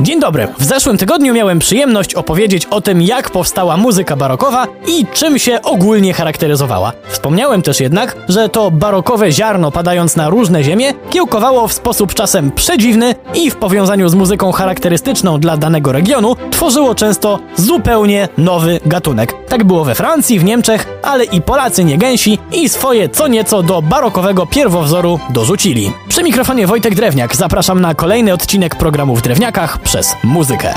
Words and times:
Dzień 0.00 0.20
dobry. 0.20 0.48
W 0.58 0.64
zeszłym 0.64 0.98
tygodniu 0.98 1.34
miałem 1.34 1.58
przyjemność 1.58 2.14
opowiedzieć 2.14 2.66
o 2.66 2.80
tym, 2.80 3.02
jak 3.02 3.30
powstała 3.30 3.76
muzyka 3.76 4.16
barokowa 4.16 4.66
i 4.86 5.06
czym 5.12 5.38
się 5.38 5.62
ogólnie 5.62 6.12
charakteryzowała. 6.12 6.92
Wspomniałem 7.08 7.62
też 7.62 7.80
jednak, 7.80 8.16
że 8.28 8.48
to 8.48 8.70
barokowe 8.70 9.32
ziarno 9.32 9.70
padając 9.70 10.16
na 10.16 10.28
różne 10.28 10.64
ziemie 10.64 10.94
kiełkowało 11.10 11.68
w 11.68 11.72
sposób 11.72 12.14
czasem 12.14 12.50
przedziwny 12.50 13.14
i 13.34 13.50
w 13.50 13.56
powiązaniu 13.56 14.08
z 14.08 14.14
muzyką 14.14 14.52
charakterystyczną 14.52 15.40
dla 15.40 15.56
danego 15.56 15.92
regionu 15.92 16.36
tworzyło 16.50 16.94
często 16.94 17.38
zupełnie 17.56 18.28
nowy 18.38 18.80
gatunek. 18.86 19.34
Tak 19.48 19.64
było 19.64 19.84
we 19.84 19.94
Francji, 19.94 20.38
w 20.38 20.44
Niemczech, 20.44 20.86
ale 21.02 21.24
i 21.24 21.40
Polacy 21.40 21.84
nie 21.84 21.98
gęsi 21.98 22.38
i 22.52 22.68
swoje 22.68 23.08
co 23.08 23.28
nieco 23.28 23.62
do 23.62 23.82
barokowego 23.82 24.46
pierwowzoru 24.46 25.20
dorzucili. 25.30 25.92
Przy 26.08 26.22
mikrofonie 26.22 26.66
Wojtek 26.66 26.94
Drewniak 26.94 27.36
zapraszam 27.36 27.80
na 27.80 27.94
kolejny 27.94 28.32
odcinek 28.32 28.74
programu 28.74 29.16
w 29.16 29.22
Drewniakach 29.22 29.78
przez 29.86 30.16
muzykę. 30.22 30.74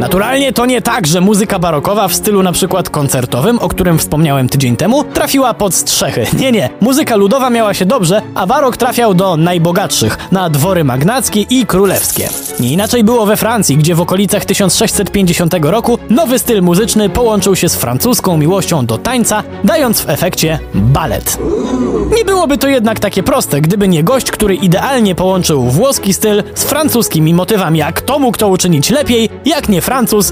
Naturalnie 0.00 0.52
to 0.52 0.66
nie 0.66 0.82
tak, 0.82 1.06
że 1.06 1.20
muzyka 1.20 1.58
barokowa 1.58 2.08
w 2.08 2.14
stylu 2.14 2.42
na 2.42 2.52
przykład 2.52 2.90
koncertowym, 2.90 3.58
o 3.58 3.68
którym 3.68 3.98
wspomniałem 3.98 4.48
tydzień 4.48 4.76
temu, 4.76 5.04
trafiła 5.04 5.54
pod 5.54 5.74
strzechy. 5.74 6.26
Nie, 6.38 6.52
nie. 6.52 6.70
Muzyka 6.80 7.16
ludowa 7.16 7.50
miała 7.50 7.74
się 7.74 7.86
dobrze, 7.86 8.22
a 8.34 8.46
barok 8.46 8.76
trafiał 8.76 9.14
do 9.14 9.36
najbogatszych, 9.36 10.18
na 10.32 10.50
dwory 10.50 10.84
magnackie 10.84 11.40
i 11.40 11.66
królewskie. 11.66 12.28
Nie 12.60 12.72
inaczej 12.72 13.04
było 13.04 13.26
we 13.26 13.36
Francji, 13.36 13.76
gdzie 13.76 13.94
w 13.94 14.00
okolicach 14.00 14.44
1650 14.44 15.54
roku 15.62 15.98
nowy 16.10 16.38
styl 16.38 16.62
muzyczny 16.62 17.08
połączył 17.08 17.56
się 17.56 17.68
z 17.68 17.76
francuską 17.76 18.36
miłością 18.36 18.86
do 18.86 18.98
tańca, 18.98 19.42
dając 19.64 20.00
w 20.00 20.08
efekcie 20.08 20.58
balet. 20.74 21.38
Nie 22.16 22.24
byłoby 22.24 22.58
to 22.58 22.68
jednak 22.68 23.00
takie 23.00 23.22
proste, 23.22 23.60
gdyby 23.60 23.88
nie 23.88 24.04
gość, 24.04 24.30
który 24.30 24.54
idealnie 24.54 25.14
połączył 25.14 25.62
włoski 25.62 26.14
styl 26.14 26.42
z 26.54 26.64
francuskimi 26.64 27.34
motywami, 27.34 27.82
a 27.82 27.92
kto 27.92 28.18
mógł 28.18 28.38
to 28.38 28.48
uczynić 28.48 28.90
lepiej, 28.90 29.28
jak 29.44 29.68
nie 29.68 29.80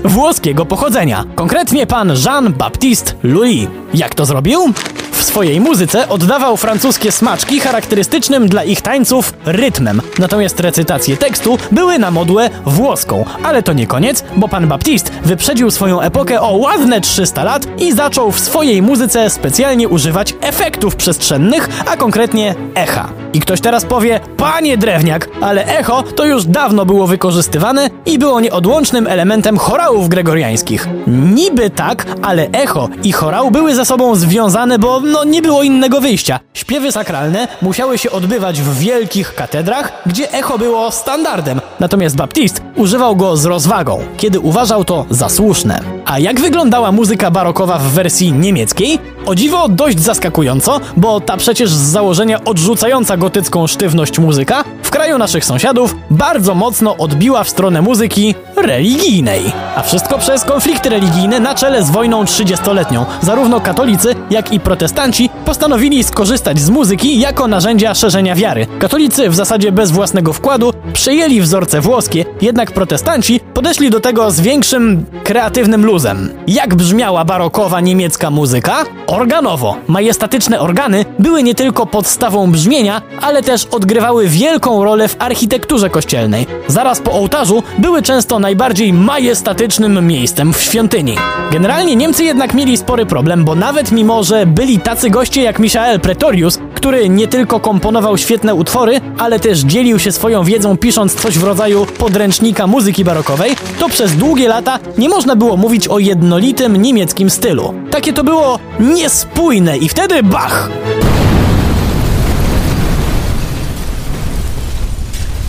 włoskiego 0.05 0.67
pochodzenia. 0.67 1.25
Konkretnie 1.35 1.87
pan 1.87 2.13
Jean-Baptiste 2.25 3.13
Lully. 3.23 3.67
Jak 3.95 4.15
to 4.15 4.27
zrobił? 4.27 4.73
W 5.13 5.23
swojej 5.23 5.61
muzyce 5.61 6.09
oddawał 6.09 6.57
francuskie 6.57 7.13
smaczki 7.13 7.61
charakterystycznym 7.61 8.49
dla 8.49 8.65
ich 8.65 8.83
tańców 8.83 9.35
rytmem, 9.45 10.03
natomiast 10.19 10.61
recytacje 10.61 11.17
tekstu 11.17 11.59
były 11.73 11.99
na 11.99 12.11
modłę 12.11 12.51
włoską. 12.67 13.25
Ale 13.45 13.63
to 13.63 13.73
nie 13.73 13.87
koniec, 13.87 14.25
bo 14.37 14.49
pan 14.49 14.69
Baptiste 14.69 15.11
wyprzedził 15.25 15.71
swoją 15.71 16.01
epokę 16.01 16.41
o 16.41 16.57
ładne 16.57 17.01
300 17.01 17.45
lat 17.45 17.67
i 17.79 17.93
zaczął 17.93 18.33
w 18.33 18.41
swojej 18.41 18.83
muzyce 18.83 19.31
specjalnie 19.31 19.89
używać 19.89 20.35
efektów 20.41 20.97
przestrzennych, 20.97 21.69
a 21.87 21.97
konkretnie 21.97 22.55
echa. 22.75 23.09
I 23.39 23.41
ktoś 23.41 23.61
teraz 23.61 23.85
powie, 23.85 24.21
panie 24.37 24.77
drewniak, 24.77 25.29
ale 25.41 25.67
echo 25.67 26.03
to 26.03 26.27
już 26.27 26.45
dawno 26.45 26.85
było 26.85 27.07
wykorzystywane 27.07 27.91
i 28.07 28.19
było 28.19 28.41
nieodłącznym 28.41 29.07
elementem 29.07 29.59
chorałów 29.59 30.09
gregoriańskich. 30.09 30.89
Niby 31.07 31.71
tak, 31.71 32.07
ale 32.23 32.51
echo 32.51 32.89
i 33.03 33.13
chorał 33.13 33.51
były 33.51 33.75
ze 33.75 33.85
sobą 33.85 34.15
związane, 34.15 34.79
bo 34.79 35.01
no 35.01 35.25
nie 35.25 35.43
było 35.43 35.63
innego 35.63 36.01
wyjścia. 36.01 36.41
Śpiewy 36.55 36.93
sakralne 36.93 37.49
musiały 37.63 37.99
się 37.99 38.11
odbywać 38.11 38.61
w 38.61 38.79
wielkich 38.79 39.35
katedrach, 39.35 39.93
gdzie 40.07 40.33
echo 40.33 40.59
było 40.59 40.91
standardem. 40.91 41.61
Natomiast 41.81 42.17
Baptist 42.17 42.63
używał 42.77 43.17
go 43.17 43.37
z 43.37 43.45
rozwagą, 43.45 44.01
kiedy 44.17 44.41
uważał 44.41 44.85
to 44.85 45.07
za 45.11 45.29
słuszne. 45.29 45.81
A 46.07 46.19
jak 46.19 46.41
wyglądała 46.41 46.93
muzyka 46.93 47.31
barokowa 47.31 47.79
w 47.79 47.83
wersji 47.83 48.33
niemieckiej? 48.33 48.99
O 49.29 49.35
dziwo 49.35 49.69
dość 49.69 50.01
zaskakująco, 50.01 50.81
bo 50.97 51.21
ta 51.21 51.37
przecież 51.37 51.71
z 51.71 51.91
założenia 51.91 52.45
odrzucająca 52.45 53.17
gotycką 53.17 53.67
sztywność 53.67 54.19
muzyka 54.19 54.65
w 54.83 54.91
kraju 54.91 55.19
naszych 55.19 55.45
sąsiadów 55.45 55.97
bardzo 56.11 56.55
mocno 56.55 56.97
odbiła 56.97 57.45
w 57.45 57.49
stronę 57.49 57.83
muzyki 57.83 58.35
religijnej. 58.57 59.53
A 59.77 59.83
wszystko 59.83 60.19
przez 60.19 60.45
konflikty 60.45 60.89
religijne 60.89 61.41
na 61.41 61.55
czele 61.55 61.85
z 61.85 61.91
wojną 61.91 62.25
30-letnią. 62.25 63.05
Zarówno 63.23 63.61
katolicy, 63.61 64.15
jak 64.31 64.53
i 64.53 64.61
protestanci 64.61 65.31
postanowili 65.45 66.05
skorzystać 66.05 66.59
z 66.59 66.71
muzyki 66.71 67.21
jako 67.21 67.49
narzędzia 67.49 67.95
szerzenia 67.95 68.35
wiary. 68.35 68.67
Katolicy 68.79 69.31
w 69.31 69.35
zasadzie 69.35 69.73
bez 69.73 69.91
własnego 69.91 70.33
wkładu 70.33 70.73
przyjęli 70.93 71.41
wzorce 71.41 71.81
włoskie, 71.81 72.25
jednak 72.41 72.73
protestanci 72.73 73.41
podeszli 73.55 73.91
do 73.91 74.01
tego 74.01 74.31
z 74.31 74.41
większym 74.41 75.07
kreatywnym 75.25 75.87
luzem. 75.87 76.35
Jak 76.47 76.75
brzmiała 76.75 77.25
barokowa 77.25 77.81
niemiecka 77.81 78.31
muzyka? 78.31 78.85
Organowo. 79.19 79.77
Majestatyczne 79.87 80.61
organy 80.61 81.05
były 81.19 81.43
nie 81.43 81.55
tylko 81.55 81.87
podstawą 81.87 82.51
brzmienia, 82.51 83.03
ale 83.21 83.43
też 83.43 83.65
odgrywały 83.65 84.29
wielką 84.29 84.85
rolę 84.85 85.09
w 85.09 85.17
architekturze 85.19 85.91
kościelnej. 85.91 86.47
Zaraz 86.67 87.01
po 87.01 87.13
ołtarzu 87.13 87.63
były 87.79 88.03
często 88.03 88.39
najbardziej 88.39 88.93
majestatycznym 88.93 90.07
miejscem 90.07 90.53
w 90.53 90.61
świątyni. 90.61 91.17
Generalnie 91.53 91.97
Niemcy 91.97 92.25
jednak 92.25 92.55
mieli 92.55 92.77
spory 92.77 93.07
problem, 93.07 93.45
bo 93.45 93.55
nawet 93.55 93.93
mimo, 93.93 94.25
że 94.25 94.47
byli 94.47 94.79
tacy 94.79 95.11
goście 95.11 95.43
jak 95.43 95.59
Michael 95.59 96.01
Pretorius, 96.01 96.59
który 96.89 97.09
nie 97.09 97.29
tylko 97.29 97.61
komponował 97.61 98.19
świetne 98.19 98.55
utwory, 98.55 99.01
ale 99.19 99.41
też 99.41 99.59
dzielił 99.59 99.99
się 99.99 100.13
swoją 100.13 100.45
wiedzą 100.45 100.77
pisząc 100.77 101.15
coś 101.15 101.39
w 101.39 101.45
rodzaju 101.45 101.87
podręcznika 101.87 102.67
muzyki 102.67 103.05
barokowej, 103.05 103.57
to 103.79 103.89
przez 103.89 104.17
długie 104.17 104.49
lata 104.49 104.79
nie 104.99 105.09
można 105.09 105.37
było 105.37 105.57
mówić 105.57 105.89
o 105.89 105.99
jednolitym 105.99 106.77
niemieckim 106.77 107.31
stylu. 107.31 107.75
Takie 107.91 108.13
to 108.13 108.25
było 108.25 108.59
niespójne 108.81 109.79
i 109.79 109.89
wtedy 109.89 110.23
Bach! 110.23 110.71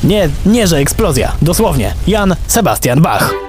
Nie, 0.04 0.30
nie, 0.46 0.68
że 0.68 0.78
eksplozja. 0.78 1.32
Dosłownie. 1.42 1.94
Jan 2.08 2.36
Sebastian 2.48 3.02
Bach. 3.02 3.49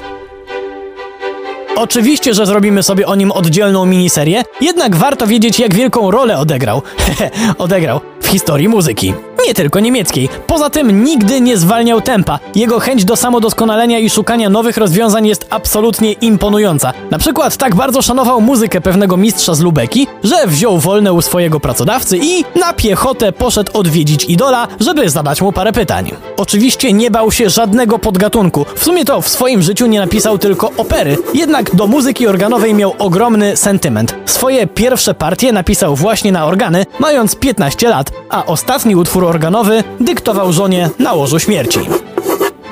Oczywiście, 1.80 2.34
że 2.34 2.46
zrobimy 2.46 2.82
sobie 2.82 3.06
o 3.06 3.14
nim 3.14 3.32
oddzielną 3.32 3.86
miniserię, 3.86 4.42
jednak 4.60 4.96
warto 4.96 5.26
wiedzieć, 5.26 5.60
jak 5.60 5.74
wielką 5.74 6.10
rolę 6.10 6.38
odegrał. 6.38 6.82
Odegrał 7.58 8.00
historii 8.30 8.68
muzyki. 8.68 9.14
Nie 9.46 9.54
tylko 9.54 9.80
niemieckiej. 9.80 10.28
Poza 10.46 10.70
tym 10.70 11.04
nigdy 11.04 11.41
nie 11.41 11.56
zwalniał 11.56 12.00
tempa. 12.00 12.38
Jego 12.54 12.80
chęć 12.80 13.04
do 13.04 13.16
samodoskonalenia 13.16 13.98
i 13.98 14.10
szukania 14.10 14.50
nowych 14.50 14.76
rozwiązań 14.76 15.26
jest 15.26 15.46
absolutnie 15.50 16.12
imponująca. 16.12 16.92
Na 17.10 17.18
przykład 17.18 17.56
tak 17.56 17.74
bardzo 17.74 18.02
szanował 18.02 18.41
muzykę 18.41 18.80
pewnego 18.80 19.16
mistrza 19.16 19.54
z 19.54 19.60
Lubeki, 19.60 20.06
że 20.24 20.46
wziął 20.46 20.78
wolne 20.78 21.12
u 21.12 21.22
swojego 21.22 21.60
pracodawcy 21.60 22.18
i 22.22 22.44
na 22.60 22.72
piechotę 22.72 23.32
poszedł 23.32 23.78
odwiedzić 23.78 24.24
idola, 24.24 24.68
żeby 24.80 25.10
zadać 25.10 25.42
mu 25.42 25.52
parę 25.52 25.72
pytań. 25.72 26.10
Oczywiście 26.36 26.92
nie 26.92 27.10
bał 27.10 27.32
się 27.32 27.50
żadnego 27.50 27.98
podgatunku. 27.98 28.66
W 28.74 28.84
sumie 28.84 29.04
to 29.04 29.20
w 29.20 29.28
swoim 29.28 29.62
życiu 29.62 29.86
nie 29.86 29.98
napisał 29.98 30.38
tylko 30.38 30.70
opery, 30.76 31.16
jednak 31.34 31.76
do 31.76 31.86
muzyki 31.86 32.26
organowej 32.26 32.74
miał 32.74 32.94
ogromny 32.98 33.56
sentyment. 33.56 34.14
Swoje 34.26 34.66
pierwsze 34.66 35.14
partie 35.14 35.52
napisał 35.52 35.97
właśnie 35.97 36.32
na 36.32 36.47
organy, 36.47 36.86
mając 36.98 37.36
15 37.36 37.88
lat, 37.88 38.19
a 38.28 38.47
ostatni 38.47 38.97
utwór 38.97 39.25
organowy 39.25 39.84
dyktował 40.00 40.53
żonie 40.53 40.91
na 40.98 41.12
łożu 41.12 41.38
śmierci. 41.38 41.81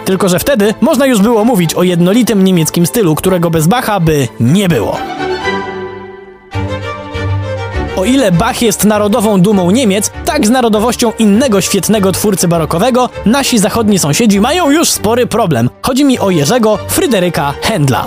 Tylko, 0.04 0.28
że 0.28 0.38
wtedy 0.38 0.74
można 0.80 1.06
już 1.06 1.20
było 1.20 1.44
mówić 1.44 1.74
o 1.74 1.82
jednolitym 1.82 2.44
niemieckim 2.44 2.86
stylu, 2.86 3.14
którego 3.14 3.50
bez 3.50 3.66
Bacha 3.66 4.00
by 4.00 4.28
nie 4.40 4.68
było. 4.68 4.96
O 7.98 8.04
ile 8.04 8.32
Bach 8.32 8.62
jest 8.62 8.84
narodową 8.84 9.40
dumą 9.40 9.70
Niemiec, 9.70 10.10
tak 10.24 10.46
z 10.46 10.50
narodowością 10.50 11.12
innego 11.18 11.60
świetnego 11.60 12.12
twórcy 12.12 12.48
barokowego 12.48 13.08
nasi 13.26 13.58
zachodni 13.58 13.98
sąsiedzi 13.98 14.40
mają 14.40 14.70
już 14.70 14.90
spory 14.90 15.26
problem. 15.26 15.70
Chodzi 15.82 16.04
mi 16.04 16.18
o 16.18 16.30
Jerzego 16.30 16.78
Fryderyka 16.88 17.54
Händla. 17.62 18.04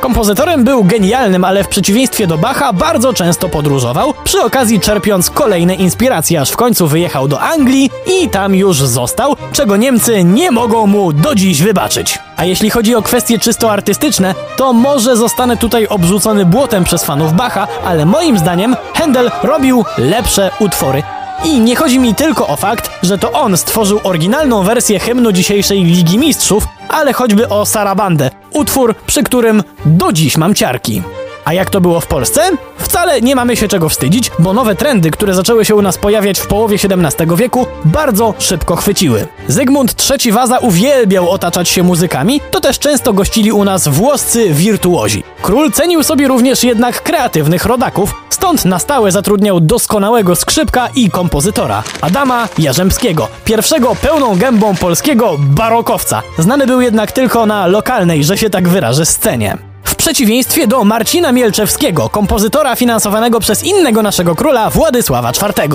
Kompozytorem 0.00 0.64
był 0.64 0.84
genialnym, 0.84 1.44
ale 1.44 1.64
w 1.64 1.68
przeciwieństwie 1.68 2.26
do 2.26 2.38
Bacha 2.38 2.72
bardzo 2.72 3.12
często 3.12 3.48
podróżował, 3.48 4.14
przy 4.24 4.42
okazji 4.42 4.80
czerpiąc 4.80 5.30
kolejne 5.30 5.74
inspiracje, 5.74 6.40
aż 6.40 6.50
w 6.50 6.56
końcu 6.56 6.86
wyjechał 6.86 7.28
do 7.28 7.40
Anglii 7.40 7.90
i 8.22 8.28
tam 8.28 8.54
już 8.54 8.76
został, 8.76 9.36
czego 9.52 9.76
Niemcy 9.76 10.24
nie 10.24 10.50
mogą 10.50 10.86
mu 10.86 11.12
do 11.12 11.34
dziś 11.34 11.62
wybaczyć. 11.62 12.18
A 12.42 12.44
jeśli 12.44 12.70
chodzi 12.70 12.94
o 12.94 13.02
kwestie 13.02 13.38
czysto 13.38 13.72
artystyczne, 13.72 14.34
to 14.56 14.72
może 14.72 15.16
zostanę 15.16 15.56
tutaj 15.56 15.86
obrzucony 15.86 16.44
błotem 16.44 16.84
przez 16.84 17.04
fanów 17.04 17.32
Bacha, 17.32 17.68
ale 17.84 18.06
moim 18.06 18.38
zdaniem 18.38 18.76
Händel 18.94 19.30
robił 19.42 19.84
lepsze 19.98 20.50
utwory. 20.60 21.02
I 21.44 21.60
nie 21.60 21.76
chodzi 21.76 21.98
mi 21.98 22.14
tylko 22.14 22.48
o 22.48 22.56
fakt, 22.56 22.90
że 23.02 23.18
to 23.18 23.32
on 23.32 23.56
stworzył 23.56 24.00
oryginalną 24.04 24.62
wersję 24.62 24.98
hymnu 24.98 25.32
dzisiejszej 25.32 25.84
Ligi 25.84 26.18
Mistrzów, 26.18 26.64
ale 26.88 27.12
choćby 27.12 27.48
o 27.48 27.66
Sarabandę, 27.66 28.30
utwór, 28.50 28.94
przy 29.06 29.22
którym 29.22 29.62
do 29.84 30.12
dziś 30.12 30.36
mam 30.36 30.54
ciarki. 30.54 31.02
A 31.44 31.52
jak 31.52 31.70
to 31.70 31.80
było 31.80 32.00
w 32.00 32.06
Polsce? 32.06 32.40
Wcale 32.76 33.20
nie 33.20 33.36
mamy 33.36 33.56
się 33.56 33.68
czego 33.68 33.88
wstydzić, 33.88 34.30
bo 34.38 34.52
nowe 34.52 34.74
trendy, 34.74 35.10
które 35.10 35.34
zaczęły 35.34 35.64
się 35.64 35.74
u 35.74 35.82
nas 35.82 35.98
pojawiać 35.98 36.40
w 36.40 36.46
połowie 36.46 36.76
XVII 36.84 37.36
wieku, 37.36 37.66
bardzo 37.84 38.34
szybko 38.38 38.76
chwyciły. 38.76 39.26
Zygmunt 39.48 40.10
III 40.10 40.32
Waza 40.32 40.58
uwielbiał 40.58 41.30
otaczać 41.30 41.68
się 41.68 41.82
muzykami, 41.82 42.40
to 42.50 42.60
też 42.60 42.78
często 42.78 43.12
gościli 43.12 43.52
u 43.52 43.64
nas 43.64 43.88
włoscy 43.88 44.50
wirtuozi. 44.50 45.22
Król 45.42 45.72
cenił 45.72 46.02
sobie 46.02 46.28
również 46.28 46.64
jednak 46.64 47.02
kreatywnych 47.02 47.66
rodaków, 47.66 48.14
stąd 48.30 48.64
na 48.64 48.78
stałe 48.78 49.12
zatrudniał 49.12 49.60
doskonałego 49.60 50.36
skrzypka 50.36 50.88
i 50.94 51.10
kompozytora, 51.10 51.82
Adama 52.00 52.48
Jarzębskiego, 52.58 53.28
pierwszego 53.44 53.94
pełną 53.94 54.36
gębą 54.36 54.76
polskiego 54.76 55.36
barokowca. 55.38 56.22
Znany 56.38 56.66
był 56.66 56.80
jednak 56.80 57.12
tylko 57.12 57.46
na 57.46 57.66
lokalnej, 57.66 58.24
że 58.24 58.38
się 58.38 58.50
tak 58.50 58.68
wyrażę, 58.68 59.06
scenie. 59.06 59.71
Przeciwieństwie 60.02 60.66
do 60.66 60.84
Marcina 60.84 61.32
Mielczewskiego, 61.32 62.08
kompozytora 62.08 62.76
finansowanego 62.76 63.40
przez 63.40 63.64
innego 63.64 64.02
naszego 64.02 64.34
króla, 64.34 64.70
Władysława 64.70 65.30
IV. 65.30 65.68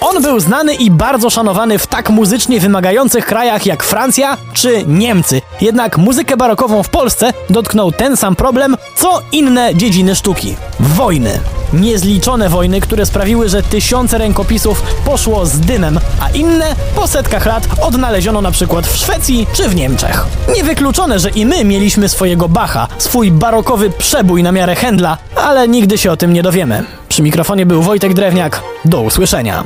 On 0.00 0.22
był 0.22 0.40
znany 0.40 0.74
i 0.74 0.90
bardzo 0.90 1.30
szanowany 1.30 1.78
w 1.78 1.86
tak 1.86 2.10
muzycznie 2.10 2.60
wymagających 2.60 3.26
krajach 3.26 3.66
jak 3.66 3.82
Francja 3.84 4.36
czy 4.52 4.84
Niemcy. 4.86 5.42
Jednak 5.60 5.98
muzykę 5.98 6.36
barokową 6.36 6.82
w 6.82 6.88
Polsce 6.88 7.32
dotknął 7.50 7.92
ten 7.92 8.16
sam 8.16 8.36
problem, 8.36 8.76
co 8.96 9.20
inne 9.32 9.74
dziedziny 9.74 10.14
sztuki 10.14 10.56
wojny. 10.80 11.40
Niezliczone 11.72 12.48
wojny, 12.48 12.80
które 12.80 13.06
sprawiły, 13.06 13.48
że 13.48 13.62
tysiące 13.62 14.18
rękopisów 14.18 14.82
poszło 15.04 15.46
z 15.46 15.60
dymem, 15.60 16.00
a 16.20 16.30
inne 16.30 16.76
po 16.94 17.06
setkach 17.06 17.46
lat 17.46 17.68
odnaleziono 17.82 18.42
na 18.42 18.50
przykład 18.50 18.86
w 18.86 18.96
Szwecji 18.96 19.46
czy 19.52 19.68
w 19.68 19.74
Niemczech. 19.74 20.26
Niewykluczone, 20.56 21.18
że 21.18 21.30
i 21.30 21.46
my 21.46 21.64
mieliśmy 21.64 22.08
swojego 22.08 22.48
Bacha, 22.48 22.88
swój 22.98 23.30
barokowy 23.30 23.90
przebój 23.90 24.42
na 24.42 24.52
miarę 24.52 24.74
Händla, 24.74 25.16
ale 25.36 25.68
nigdy 25.68 25.98
się 25.98 26.12
o 26.12 26.16
tym 26.16 26.32
nie 26.32 26.42
dowiemy. 26.42 26.84
Przy 27.08 27.22
mikrofonie 27.22 27.66
był 27.66 27.82
Wojtek 27.82 28.14
Drewniak. 28.14 28.62
Do 28.84 29.00
usłyszenia. 29.00 29.64